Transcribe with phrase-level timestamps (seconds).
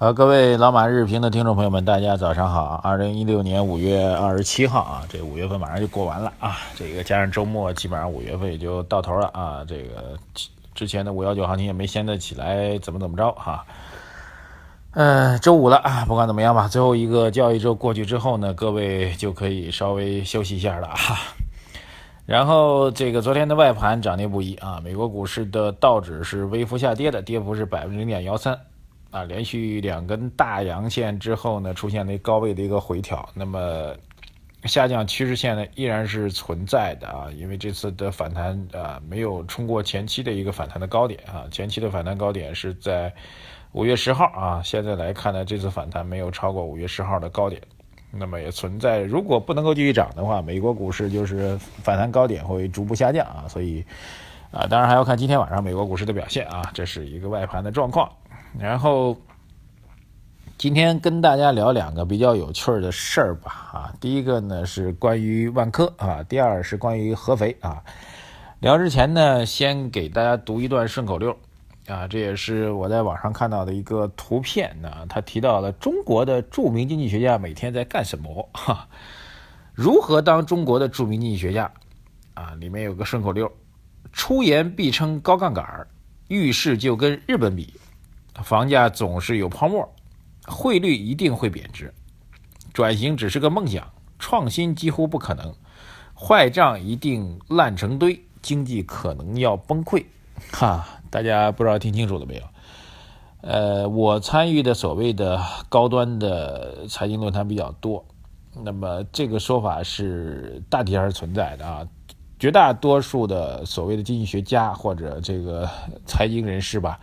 [0.00, 2.80] 好，各位老马日评的听众朋友们，大家早上好！
[2.84, 9.64] 二零一六年五月二十七号啊，这五月份马上就过完了啊，这个加上周末，基本上五月份也就到头了啊。
[9.66, 10.16] 这个
[10.72, 13.64] 之前的五幺九行情也没掀得起来，怎么怎么着哈？
[14.92, 21.18] 嗯，周五了啊，不管怎么样吧，最后一个交易周过去之后呢，各位就可以稍微休息一下了哈。
[22.24, 28.56] 然后这个昨天的外盘涨跌不一啊，美国股市的道指是微幅下跌的，跌幅是百分之零点幺三。
[29.10, 33.94] 啊，连续两根大阳线之后呢，出现了高位的一个回调，那么
[34.64, 43.10] 下降趋势线呢依然是存在的啊，因为这次的反弹啊没有冲过前期的一个反弹的高点啊，前期的反弹高点是在
[43.72, 47.62] 五月十号啊，现在来看呢，这次反弹没有超过五月十号的高点，
[48.10, 53.82] 那么也存在如果不能够继续涨的话，美国股市就是反弹高点会逐步下降啊，所以
[54.50, 58.10] 啊，当然还要看今天晚上美国股市的表现啊，这是一个外盘的状况。
[58.56, 59.16] 然后
[60.56, 67.82] 今天跟大家聊两个比较有趣的事儿吧，啊，第一个呢是关于万科啊，第二是关于合肥啊。
[68.60, 71.36] 聊之前呢，先给大家读一段顺口溜
[71.86, 78.48] 啊，这也是我在网上看到的一个图片呢，他提到了中国的著名经济学家每天在干什么？
[78.52, 78.88] 哈，
[79.74, 81.70] 如何当中国的著名经济学家？
[82.34, 83.48] 啊，里面有个顺口溜：
[84.12, 85.86] 出言必称高杠杆儿，
[86.26, 87.72] 遇事就跟日本比。
[88.42, 89.88] 房价总是有泡沫，
[90.46, 91.92] 汇率一定会贬值，
[92.72, 95.54] 转型只是个梦想，创新几乎不可能，
[96.14, 100.04] 坏账一定烂成堆，经济可能要崩溃。
[100.52, 102.42] 哈，大家不知道听清楚了没有？
[103.40, 108.04] 呃，我参与的所谓的高端的财经论坛比较多，
[108.62, 111.86] 那么这个说法是大体上是存在的啊，
[112.38, 115.68] 绝大多数的所谓的经济学家或者这个
[116.04, 116.98] 财经人士吧。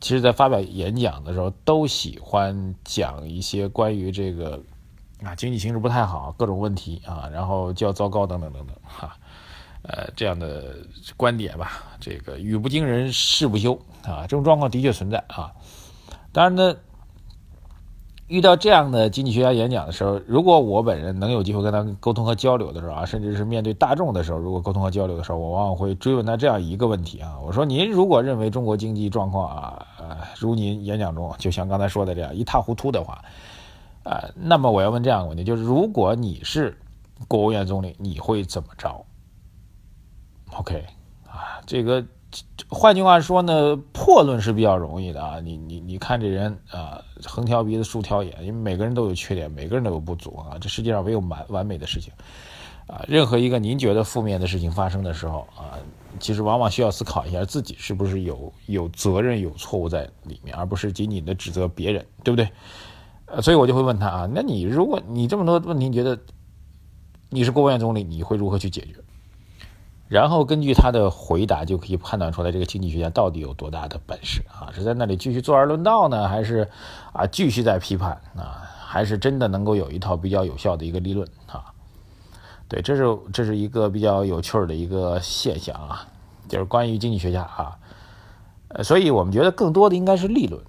[0.00, 4.60] 其实，在发表演讲的时候，都喜欢讲一些关于这个
[5.22, 9.16] 啊经济形势不太好，各种问题啊，然后就要糟糕等等等等哈，
[9.82, 10.76] 呃这样的
[11.16, 11.82] 观点吧。
[12.00, 15.52] 这个语不惊人誓不休啊，这种状况的确存在啊。
[16.32, 16.76] 当然呢。
[18.28, 29.86] 遇到这样的经济学家演讲的时候，如果我本人能有机会跟他沟通和交流的时候啊，甚至是面对大众的时候，如果沟通和交流的时候，我往往会追问他这样一个问题啊，我说您如果认为中国经济状况啊，
[30.38, 33.24] 如您演讲中就像刚才说的这样一塌糊涂的话，
[34.04, 36.76] 啊，那么我要问这样的问题，就是如果你是
[37.26, 39.04] 国务院总理，你会怎么着
[40.54, 40.84] ？OK，
[41.26, 42.04] 啊，这个。
[42.68, 45.40] 换句话说呢，破论是比较容易的啊。
[45.40, 50.58] 你你你看这人啊，横挑鼻子竖挑眼，因为每个人都有缺点，每个人都有不足啊。
[50.60, 52.12] 这世界上没有完完美的事情
[52.86, 53.02] 啊。
[53.08, 55.78] 任何一个您觉得负面的事情发生的时候啊，
[56.20, 62.48] 其实往往需要思考一下自己是不是有有责任、有错误在里面，而不是仅仅的指责别人，对不对？
[63.40, 66.18] 所以我就会问他啊，那你如果你这么多问题，你觉得
[67.30, 68.94] 你是国务院总理，你会如何去解决？
[70.08, 74.72] 然后根据他的回答，就可以判断出来这个经济学家到底有多大的本事啊？
[74.74, 76.68] 是在那里继续坐而论道呢，还是
[77.12, 78.64] 啊继续在批判啊？
[78.86, 81.72] 还是真的能够有一套比较有效的一个理论啊？
[82.68, 86.06] 对，这是这是一个比较有趣的一个现象啊，
[86.48, 87.76] 就是关于经济学家啊，
[88.68, 90.62] 呃，所以我们觉得更多的应该是立论。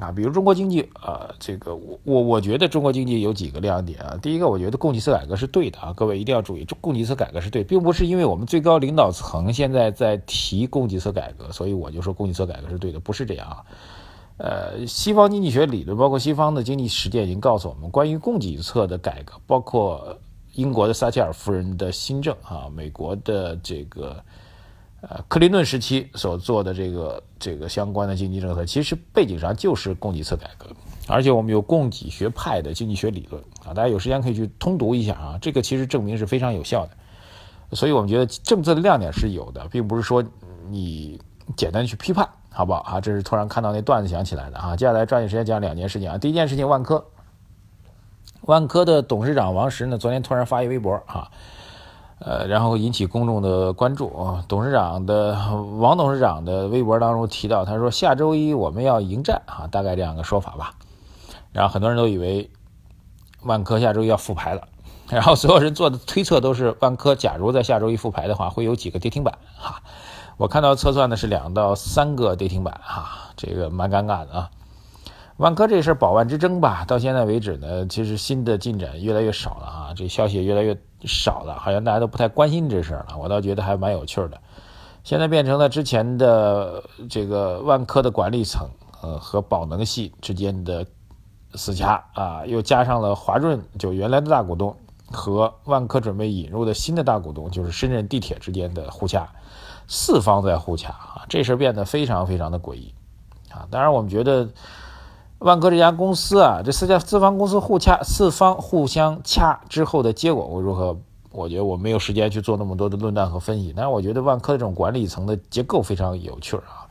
[0.00, 4.18] 啊，比如中国经济，呃，这个我我我觉得中国经济有几个亮点啊。
[4.20, 13.64] 第一个，我觉得供给侧改革是对的啊，各位一定要注意，供给侧改革是对，并不是因为我们最高领导层现在在提供给侧改革，所以我就说供给侧改革是对的，不是这样啊。
[14.38, 20.18] 呃，西方经济学理论，包括西方的经济实践，已经告诉我们，关于供给侧的改革，包括
[20.54, 24.16] 英国的撒切尔夫人的新政啊，美国的这个。
[25.10, 30.66] 呃，克林顿时期所做的这个这个相关的经济政策，其实背景上就是供给侧改革，
[31.08, 40.24] 而且我们有供给学派的经济学理论啊，大家有时间可以去通读一下啊，这个其实证明是非常有效的，所以我们觉得政策的亮点是有的，并不是说
[40.70, 41.20] 你
[41.54, 43.00] 简单去批判，好不好啊？
[43.00, 44.74] 这是突然看到那段子想起来的啊。
[44.74, 47.04] 接下来抓紧时间讲两件事情啊，第一件事情，万科，
[48.40, 51.30] 万科的董事长王石呢，昨天突然发一微博啊。
[52.18, 54.44] 呃，然后引起公众的关注啊。
[54.48, 55.36] 董事长的
[55.78, 60.74] 王董事长的微博当中提到，他说下周一我们要迎战啊，大概这样的说法吧。
[61.52, 62.50] 然后很多人都以为
[63.42, 64.68] 万科下周一要复牌了，
[65.08, 69.82] 然后所有人做的推测都是万科假如在下周一复牌的话，会有几个跌停板哈。
[70.36, 74.50] 我看到测算的是两到三个跌停板哈，这个蛮尴尬的啊。
[75.36, 83.16] 万科这事儿保万之争吧，到现在为止呢，其实新的进展越来越少了啊，这消息也越来越少了，好像大家都不太关心这事儿了。
[83.18, 84.40] 我倒觉得还蛮有趣的。
[85.02, 88.68] 现在变成了之前的这个万科的管理层
[89.02, 90.86] 呃和宝能系之间的
[91.54, 94.76] 死掐啊，又加上了华润就原来的大股东
[95.12, 99.28] 和万科准备引入的新的大股东就是深圳地铁之间的互掐，
[99.86, 102.94] 四方在互掐啊，这事变得非常非常的诡异
[103.50, 103.68] 啊。
[103.70, 104.48] 当然，我们觉得。
[105.44, 110.96] 万科这家公司啊，这四家四方公司互掐，四方互相掐之后的结果会如何？
[111.32, 113.70] 我觉得我没有时间去做那么多的论断和分析。
[113.76, 116.88] 但是我觉得万科这种管理层的结构非常有趣啊。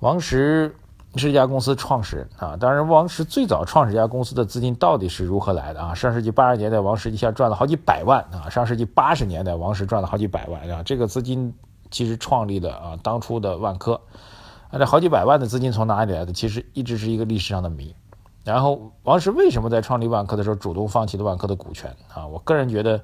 [0.00, 0.76] 王石
[1.14, 5.94] 是这家公司创始人啊，当然王石最早创始这家公司的资金到底是如何来的啊？
[5.94, 8.50] 上世纪八十年代，王石一下赚了好几百万啊。
[8.50, 10.82] 上世纪八十年代，王石赚了好几百万啊。
[10.82, 11.54] 这个资金
[11.90, 13.98] 其实创立的啊，当初的万科。
[14.72, 16.32] 那这好几百万的资金从哪里来的？
[16.32, 17.94] 其实一直是一个历史上的谜。
[18.42, 22.26] 然后王石为什么在创立万科的时候主动放弃了万科的股权啊？
[22.26, 23.00] 我个人觉得，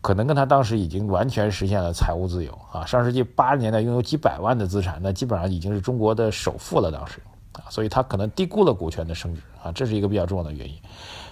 [0.00, 2.86] 可能跟他当时已经完全实现了财务自由啊。
[2.86, 6.90] 上世纪八十年代拥有几百万的资产，那基本上已经是中国的首富了。
[6.92, 7.20] 当时
[7.54, 10.74] 啊，所以他可能低估了股权的升值啊，这是一个比较重要的原因。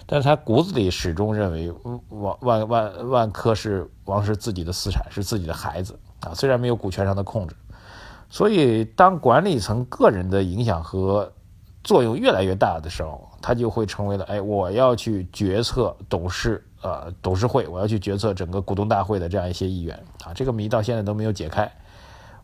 [0.05, 1.73] 但是他骨子里始终认为
[2.09, 6.33] 万万万万科是王石自己的私产，是自己的孩子啊。
[6.35, 7.55] 虽然没有股权上的控制。
[8.33, 11.29] 所以，当管理层个人的影响和
[11.83, 21.69] 作用越来越大的时候，他就会成为了，哎，我要去决策董事，呃，董事会，我要去决策整个股东大会的这样一些议员啊，这个谜到现在都没有解开，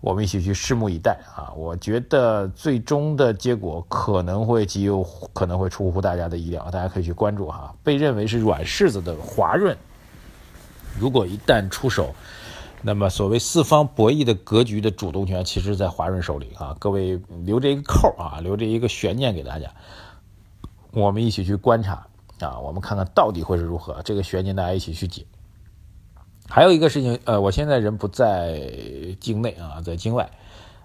[0.02, 1.54] 我们一起去拭目以待啊！
[1.56, 5.02] 我觉得最终的结果可能会极有
[5.32, 7.74] 可能会出乎大家的意料，大家可以去关注哈。
[7.82, 9.78] 被认为是软柿子的华润，
[11.00, 12.14] 如果一旦出手。
[12.84, 16.76] 那么，所谓四方博弈的格局的主动权，其实，在华润手里啊。
[16.80, 19.72] 各位留着一个扣啊，留着一个悬念给大家，
[20.92, 22.08] 我们一起去观察
[22.40, 24.02] 啊，我们看看到底会是如何。
[24.04, 25.26] 这个悬念大家一起去解。
[26.48, 28.62] 还有一个事情，呃，我现在人不在
[29.20, 30.30] 境内啊，在境外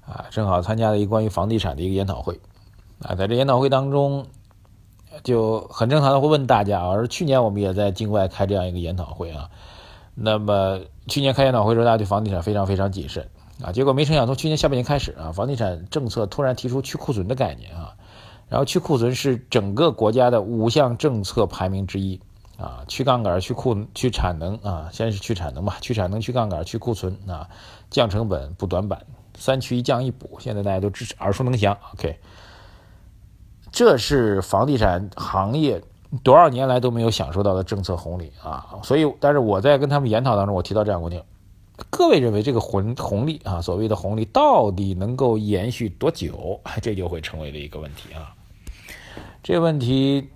[0.04, 2.40] 啊，正好参加了一关于房地产的一个研讨会
[3.02, 4.26] 啊，在这研讨会当中，
[5.22, 9.50] 就很正常的会问大家，而去年我们也在境外开这样一个研讨会啊。
[10.14, 13.26] 那么去年开研讨会时候，大家对房地产非常非常谨慎
[13.62, 17.94] 啊，结果没成想从去年下半年开始啊，房地产政策突然提出去库存的概念啊，
[18.48, 22.20] 然后去库存是整个国家的五项政策排名之一
[22.58, 27.48] 啊，去杠杆、去库、去产能啊，先是去产能吧，去产能、去杠杆、去库存啊，
[27.90, 29.04] 降成本、补短板，
[29.34, 31.76] 三去一降一补，现在大家都知耳熟能详。
[31.94, 32.18] OK，
[33.70, 35.82] 这是房地产行业。
[36.22, 38.78] 多少年来都没有享受到的政策红利啊！
[38.82, 41.24] 所以，但是我在跟他们研讨当中，我提到这样观点：
[41.88, 46.60] 各位认为这个红红利啊，所谓的红利到底能够延续多久？
[46.82, 48.34] 这就会成为了一个问题啊！
[49.42, 50.28] 这个问题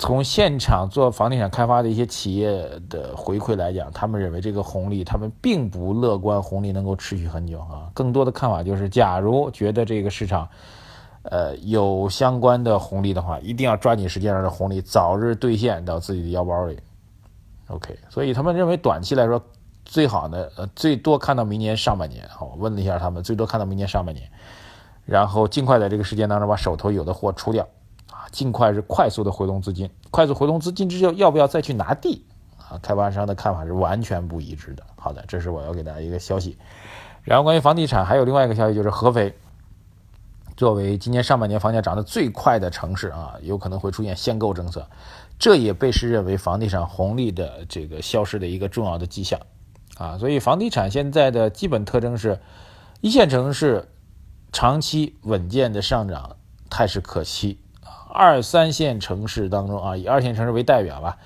[0.00, 7.88] 从现场做房地产开发的一些企业的回馈来讲，他们认为这个红利，他们并不乐观，红利能够持续很久啊！
[7.94, 10.48] 更多的看法就是，假如觉得这个市场。
[11.24, 16.78] 呃，有相关的红利的话，一定要抓紧时间让这红利早日兑现到自己的腰包里。
[17.68, 19.42] OK，所以他们认为短期来说
[19.86, 22.28] 最好呢，呃，最多看到明年上半年。
[22.28, 24.30] 好，问了一下他们，最多看到明年上半年，
[25.06, 27.66] 然后尽快在这个时间当中把手头有的货出掉，
[28.10, 32.22] 啊，尽快是快速的回笼资金，快速回笼资金之后要不要再去拿地？
[32.58, 34.82] 啊，开发商的看法是完全不一致的。
[34.96, 36.58] 好的，这是我要给大家一个消息。
[37.22, 39.34] 然后关于房地产还有另外一个消息，就是合肥。
[40.56, 44.86] 作为今年上半年房价涨得最快的城市啊，有可能会出现限购政策，
[45.36, 49.40] 这也被视认为房地产红利的这个消失的一个重要的迹象
[49.98, 50.16] 啊。
[50.16, 52.38] 所以房地产现在的基本特征是，
[53.00, 53.88] 一线城市
[54.52, 56.36] 长期稳健的上涨
[56.70, 57.58] 态势可期。
[58.12, 61.18] 二三线城市当中啊，以二线城市为代表吧，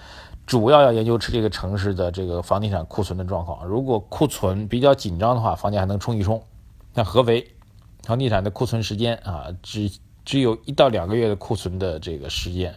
[0.47, 3.67] 主要要研究这个城市的这个房地产库存的状况。
[3.67, 6.43] 如果库存比较紧张的话，房价还能冲一冲。
[6.95, 7.47] 像合肥。
[8.09, 9.91] 房地产的库存时间啊，只
[10.25, 12.75] 只有一到两个月的库存的这个时间，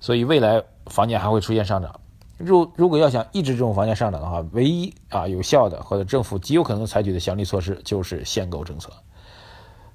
[0.00, 1.98] 所以未来房价还会出现上涨。
[2.36, 8.92] 如如果要想抑制这种房价上涨的话，唯一啊有效的或者政府极有可能采取的强力措施就是限购政策。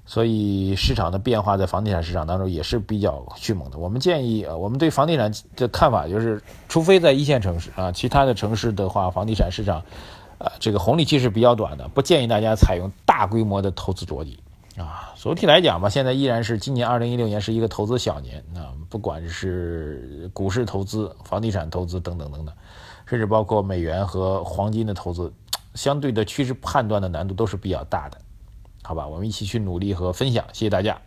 [0.04, 3.78] 所以市场的变化在房地产市场当中也是比较迅猛的。
[3.78, 9.80] 我们建议啊，我们对房地产的看法就是，除非在一线城市啊，其他的城市的话，房地产市场
[10.38, 14.36] 啊这个红利期是比较短的，不建议大家采用大规模的投资着地。
[14.76, 22.54] 啊，总体来讲吧，现在依然是今年二零一六年是一个投资小年啊，不管是股市投资、房地产投资等等等等，
[23.06, 25.32] 甚至包括美元和黄金的投资，
[25.74, 28.18] 相对的趋势判断的难度都是比较大的
[28.82, 29.06] 好吧？
[29.06, 31.00] 我们一起去努力和分享，谢谢大家。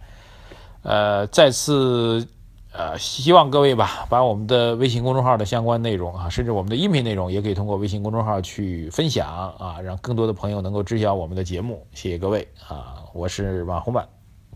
[0.81, 2.27] 呃，再次
[2.71, 11.85] 呃，希望各位吧，把我们的微信公众号的相关内容啊，甚至我们的音频内容，也可以通过微信公众号去分享啊，让更多的朋友能够知晓我们的节目。
[11.93, 14.07] 谢谢各位啊，我是马红版，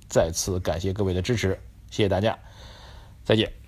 [0.08, 2.38] 再次感谢各位的支持，谢谢大家，
[3.24, 3.63] 再见。